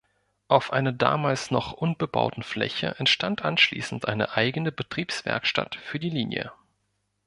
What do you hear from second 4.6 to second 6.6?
Betriebswerkstatt für die Linie.